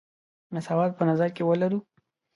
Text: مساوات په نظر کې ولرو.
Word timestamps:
مساوات 0.53 0.91
په 0.95 1.03
نظر 1.09 1.29
کې 1.35 1.43
ولرو. 1.45 1.79